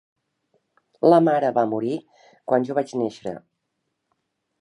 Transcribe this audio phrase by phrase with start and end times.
[1.13, 1.99] La mare va morir
[2.53, 3.35] quan jo vaig néixer.